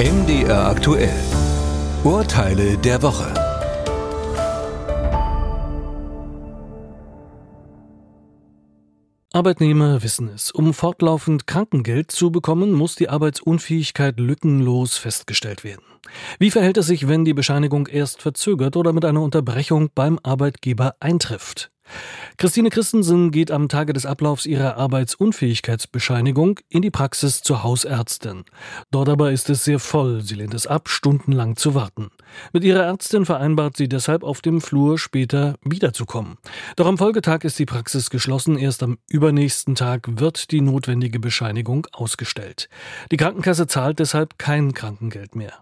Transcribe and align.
MDR 0.00 0.66
aktuell. 0.66 1.12
Urteile 2.04 2.78
der 2.78 3.02
Woche. 3.02 3.34
Arbeitnehmer 9.34 10.02
wissen 10.02 10.30
es. 10.34 10.52
Um 10.52 10.72
fortlaufend 10.72 11.46
Krankengeld 11.46 12.10
zu 12.12 12.30
bekommen, 12.30 12.72
muss 12.72 12.94
die 12.94 13.10
Arbeitsunfähigkeit 13.10 14.18
lückenlos 14.18 14.96
festgestellt 14.96 15.64
werden. 15.64 15.84
Wie 16.38 16.50
verhält 16.50 16.78
es 16.78 16.86
sich, 16.86 17.06
wenn 17.06 17.26
die 17.26 17.34
Bescheinigung 17.34 17.86
erst 17.86 18.22
verzögert 18.22 18.76
oder 18.76 18.94
mit 18.94 19.04
einer 19.04 19.20
Unterbrechung 19.20 19.90
beim 19.94 20.18
Arbeitgeber 20.22 20.94
eintrifft? 21.00 21.70
Christine 22.36 22.70
Christensen 22.70 23.30
geht 23.30 23.50
am 23.50 23.68
Tage 23.68 23.92
des 23.92 24.06
Ablaufs 24.06 24.46
ihrer 24.46 24.76
Arbeitsunfähigkeitsbescheinigung 24.76 26.60
in 26.68 26.82
die 26.82 26.90
Praxis 26.90 27.42
zur 27.42 27.62
Hausärztin. 27.62 28.44
Dort 28.90 29.08
aber 29.08 29.32
ist 29.32 29.50
es 29.50 29.64
sehr 29.64 29.78
voll. 29.78 30.22
Sie 30.22 30.34
lehnt 30.34 30.54
es 30.54 30.66
ab, 30.66 30.88
stundenlang 30.88 31.56
zu 31.56 31.74
warten. 31.74 32.10
Mit 32.52 32.64
ihrer 32.64 32.84
Ärztin 32.84 33.26
vereinbart 33.26 33.76
sie 33.76 33.88
deshalb, 33.88 34.22
auf 34.22 34.40
dem 34.40 34.60
Flur 34.60 34.98
später 34.98 35.56
wiederzukommen. 35.62 36.38
Doch 36.76 36.86
am 36.86 36.98
Folgetag 36.98 37.44
ist 37.44 37.58
die 37.58 37.66
Praxis 37.66 38.10
geschlossen. 38.10 38.56
Erst 38.56 38.82
am 38.82 38.98
übernächsten 39.08 39.74
Tag 39.74 40.08
wird 40.18 40.50
die 40.50 40.60
notwendige 40.60 41.20
Bescheinigung 41.20 41.86
ausgestellt. 41.92 42.68
Die 43.10 43.16
Krankenkasse 43.16 43.66
zahlt 43.66 43.98
deshalb 43.98 44.38
kein 44.38 44.74
Krankengeld 44.74 45.34
mehr. 45.34 45.54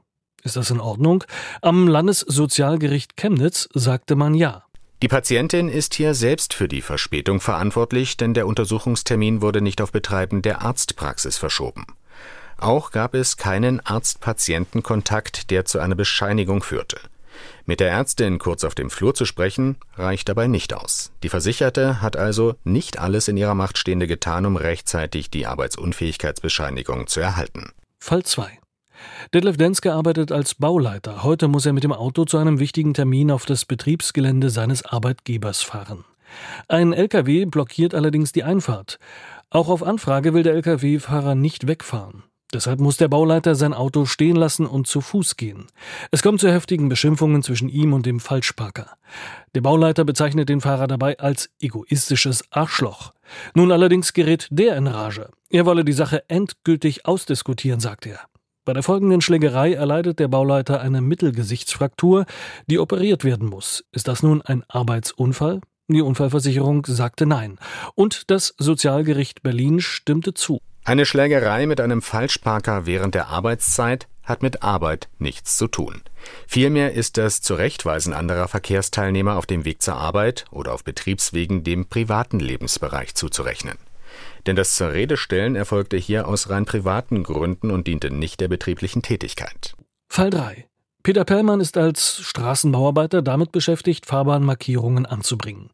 Ist 0.45 0.56
das 0.56 0.70
in 0.70 0.80
Ordnung? 0.80 1.24
Am 1.62 1.88
Landessozialgericht 1.88 3.16
Chemnitz 3.16 3.68
sagte 3.74 4.15
man 4.15 4.34
ja. 4.34 4.67
Die 5.01 5.09
Patientin 5.09 5.69
ist 5.69 5.95
hier 5.95 6.12
selbst 6.12 6.55
für 6.55 6.66
die 6.66 6.83
Verspätung 6.83 7.41
verantwortlich, 7.41 8.16
denn 8.16 8.34
der 8.34 8.48
Untersuchungstermin 8.48 9.41
wurde 9.41 9.61
nicht 9.61 9.80
auf 9.80 9.93
Betreiben 9.93 10.43
der 10.43 10.62
Arztpraxis 10.62 11.37
verschoben. 11.38 11.87
Auch 12.57 12.91
gab 12.91 13.15
es 13.15 13.37
keinen 13.37 13.79
Arzt-Patienten-Kontakt, 13.79 15.51
der 15.51 15.65
zu 15.65 15.79
einer 15.79 15.95
Bescheinigung 15.95 16.65
führte. 16.65 16.99
Mit 17.65 17.79
der 17.79 17.90
Ärztin 17.90 18.40
kurz 18.40 18.65
auf 18.65 18.74
dem 18.74 18.90
Flur 18.90 19.15
zu 19.15 19.24
sprechen, 19.24 19.77
reicht 19.95 20.29
dabei 20.29 20.49
nicht 20.49 20.74
aus. 20.74 21.12
Die 21.23 21.29
Versicherte 21.29 22.02
hat 22.02 22.16
also 22.16 22.57
nicht 22.65 22.99
alles 22.99 23.29
in 23.29 23.37
ihrer 23.37 23.55
Macht 23.55 23.79
Stehende 23.79 24.09
getan, 24.09 24.46
um 24.46 24.57
rechtzeitig 24.57 25.30
die 25.30 25.46
Arbeitsunfähigkeitsbescheinigung 25.46 27.07
zu 27.07 27.21
erhalten. 27.21 27.71
Fall 28.01 28.24
2 28.24 28.57
Detlef 29.35 29.57
Denske 29.57 29.93
arbeitet 29.93 30.32
als 30.32 30.54
Bauleiter. 30.54 31.23
Heute 31.23 31.49
muss 31.49 31.66
er 31.66 31.73
mit 31.73 31.85
dem 31.85 31.93
Auto 31.93 32.24
zu 32.24 32.38
einem 32.38 32.59
wichtigen 32.59 32.95
Termin 32.95 33.30
auf 33.30 33.45
das 33.45 33.65
Betriebsgelände 33.65 34.51
seines 34.51 34.85
Arbeitgebers 34.85 35.63
fahren. 35.63 36.05
Ein 36.68 36.93
LKW 36.93 37.46
blockiert 37.46 37.95
allerdings 37.95 38.32
die 38.32 38.45
Einfahrt. 38.45 38.99
Auch 39.51 39.68
auf 39.68 39.82
Anfrage 39.82 40.35
will 40.35 40.43
der 40.43 40.55
LKW-Fahrer 40.55 41.35
nicht 41.35 41.66
wegfahren. 41.66 42.24
Deshalb 42.52 42.80
muss 42.80 42.96
der 42.96 43.09
Bauleiter 43.09 43.55
sein 43.55 43.74
Auto 43.74 44.07
stehen 44.07 44.37
lassen 44.37 44.66
und 44.66 44.87
zu 44.87 45.02
Fuß 45.02 45.37
gehen. 45.37 45.66
Es 46.10 46.23
kommt 46.23 46.40
zu 46.40 46.51
heftigen 46.51 46.88
Beschimpfungen 46.88 47.43
zwischen 47.43 47.68
ihm 47.68 47.93
und 47.93 48.07
dem 48.07 48.21
Falschparker. 48.21 48.96
Der 49.55 49.60
Bauleiter 49.60 50.07
bezeichnet 50.07 50.49
den 50.49 50.62
Fahrer 50.62 50.87
dabei 50.87 51.18
als 51.18 51.51
egoistisches 51.60 52.45
Arschloch. 52.51 53.12
Nun 53.55 53.71
allerdings 53.71 54.15
gerät 54.15 54.49
der 54.51 54.77
in 54.77 54.87
Rage. 54.87 55.29
Er 55.51 55.66
wolle 55.66 55.85
die 55.85 55.93
Sache 55.93 56.24
endgültig 56.29 57.05
ausdiskutieren, 57.05 57.80
sagt 57.80 58.07
er. 58.07 58.21
Bei 58.69 58.74
der 58.74 58.83
folgenden 58.83 59.23
Schlägerei 59.23 59.73
erleidet 59.73 60.19
der 60.19 60.29
Bauleiter 60.29 60.83
eine 60.83 61.01
Mittelgesichtsfraktur, 61.01 62.27
die 62.66 62.79
operiert 62.79 63.24
werden 63.24 63.49
muss. 63.49 63.83
Ist 63.93 64.09
das 64.09 64.22
nun 64.22 64.43
ein 64.43 64.62
Arbeitsunfall? 64.69 65.62
Die 65.87 66.03
Unfallversicherung 66.03 66.84
sagte 66.84 67.25
nein. 67.25 67.59
Und 67.94 68.31
das 68.31 68.55
Sozialgericht 68.59 69.43
Berlin 69.43 69.81
stimmte 69.81 70.34
zu. 70.34 70.61
Eine 70.84 71.06
Schlägerei 71.06 71.65
mit 71.65 71.81
einem 71.81 72.03
Falschparker 72.03 72.84
während 72.84 73.15
der 73.15 73.28
Arbeitszeit 73.28 74.06
hat 74.22 74.43
mit 74.43 74.62
Arbeit 74.62 75.09
nichts 75.19 75.56
zu 75.56 75.69
tun. 75.69 76.03
Vielmehr 76.47 76.93
ist 76.93 77.16
das 77.16 77.41
Zurechtweisen 77.41 78.12
anderer 78.12 78.49
Verkehrsteilnehmer 78.49 79.37
auf 79.37 79.47
dem 79.47 79.65
Weg 79.65 79.81
zur 79.81 79.94
Arbeit 79.94 80.45
oder 80.51 80.75
auf 80.75 80.84
Betriebswegen 80.84 81.65
dem 81.65 81.87
privaten 81.87 82.39
Lebensbereich 82.39 83.15
zuzurechnen. 83.15 83.78
Denn 84.47 84.56
das 84.56 84.77
zur 84.77 84.93
Redestellen 84.93 85.56
erfolgte 85.56 85.97
hier 85.97 86.27
aus 86.29 86.51
rein 86.51 86.65
privaten 86.65 87.23
Gründen 87.23 87.71
und 87.71 87.87
diente 87.87 88.11
nicht 88.11 88.41
der 88.41 88.49
betrieblichen 88.49 89.03
Tätigkeit. 89.03 89.75
Fall 90.09 90.31
3. 90.31 90.67
Peter 91.03 91.25
Pellmann 91.25 91.61
ist 91.61 91.77
als 91.79 92.19
Straßenbauarbeiter 92.21 93.23
damit 93.23 93.53
beschäftigt, 93.53 94.05
Fahrbahnmarkierungen 94.05 95.07
anzubringen. 95.07 95.71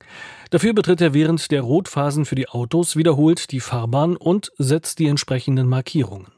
Dafür 0.50 0.74
betritt 0.74 1.00
er 1.00 1.14
während 1.14 1.50
der 1.50 1.62
Rotphasen 1.62 2.24
für 2.24 2.34
die 2.34 2.48
Autos 2.48 2.94
wiederholt 2.94 3.50
die 3.50 3.60
Fahrbahn 3.60 4.16
und 4.16 4.52
setzt 4.58 4.98
die 4.98 5.08
entsprechenden 5.08 5.68
Markierungen. 5.68 6.28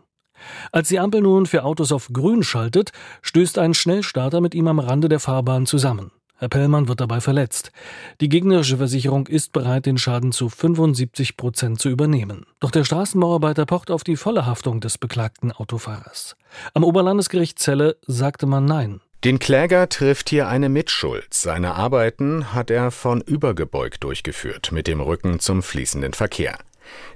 Als 0.72 0.88
die 0.88 0.98
Ampel 0.98 1.20
nun 1.20 1.46
für 1.46 1.64
Autos 1.64 1.92
auf 1.92 2.08
grün 2.12 2.42
schaltet, 2.42 2.92
stößt 3.22 3.58
ein 3.58 3.74
Schnellstarter 3.74 4.40
mit 4.40 4.54
ihm 4.54 4.68
am 4.68 4.78
Rande 4.78 5.08
der 5.08 5.20
Fahrbahn 5.20 5.66
zusammen. 5.66 6.12
Herr 6.38 6.48
Pellmann 6.48 6.86
wird 6.88 7.00
dabei 7.00 7.20
verletzt. 7.20 7.72
Die 8.20 8.28
gegnerische 8.28 8.76
Versicherung 8.76 9.26
ist 9.26 9.52
bereit, 9.52 9.86
den 9.86 9.96
Schaden 9.96 10.32
zu 10.32 10.50
75 10.50 11.36
Prozent 11.38 11.80
zu 11.80 11.88
übernehmen. 11.88 12.44
Doch 12.60 12.70
der 12.70 12.84
Straßenbauarbeiter 12.84 13.64
pocht 13.64 13.90
auf 13.90 14.04
die 14.04 14.16
volle 14.16 14.44
Haftung 14.44 14.80
des 14.80 14.98
beklagten 14.98 15.50
Autofahrers. 15.50 16.36
Am 16.74 16.84
Oberlandesgericht 16.84 17.58
Celle 17.58 17.96
sagte 18.06 18.44
man 18.46 18.66
Nein. 18.66 19.00
Den 19.24 19.38
Kläger 19.38 19.88
trifft 19.88 20.28
hier 20.28 20.46
eine 20.46 20.68
Mitschuld. 20.68 21.32
Seine 21.32 21.74
Arbeiten 21.74 22.52
hat 22.52 22.70
er 22.70 22.90
von 22.90 23.22
übergebeugt 23.22 24.04
durchgeführt, 24.04 24.72
mit 24.72 24.86
dem 24.86 25.00
Rücken 25.00 25.40
zum 25.40 25.62
fließenden 25.62 26.12
Verkehr. 26.12 26.58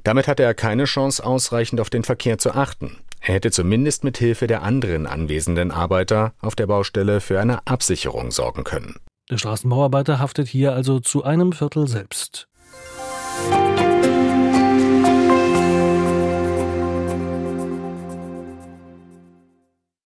Damit 0.02 0.26
hatte 0.28 0.42
er 0.42 0.54
keine 0.54 0.84
Chance, 0.84 1.24
ausreichend 1.24 1.80
auf 1.80 1.90
den 1.90 2.04
Verkehr 2.04 2.38
zu 2.38 2.52
achten. 2.52 2.96
Er 3.20 3.34
hätte 3.34 3.50
zumindest 3.50 4.02
mit 4.02 4.16
Hilfe 4.16 4.46
der 4.46 4.62
anderen 4.62 5.06
anwesenden 5.06 5.70
Arbeiter 5.70 6.32
auf 6.40 6.56
der 6.56 6.66
Baustelle 6.66 7.20
für 7.20 7.38
eine 7.38 7.66
Absicherung 7.66 8.30
sorgen 8.30 8.64
können. 8.64 8.96
Der 9.30 9.38
Straßenbauarbeiter 9.38 10.18
haftet 10.18 10.48
hier 10.48 10.72
also 10.72 10.98
zu 10.98 11.22
einem 11.22 11.52
Viertel 11.52 11.86
selbst. 11.86 12.48